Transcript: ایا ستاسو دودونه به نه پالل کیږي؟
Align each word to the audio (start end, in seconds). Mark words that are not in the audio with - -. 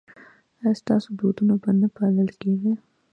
ایا 0.63 0.71
ستاسو 0.81 1.07
دودونه 1.19 1.53
به 1.61 1.69
نه 1.81 1.87
پالل 1.95 2.29
کیږي؟ 2.41 2.73